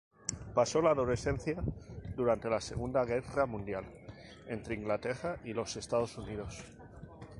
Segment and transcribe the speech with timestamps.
[0.55, 1.61] Pasó la adolescencia
[2.15, 3.85] durante la Segunda Guerra Mundial
[4.47, 6.63] entre Inglaterra y los Estados Unidos.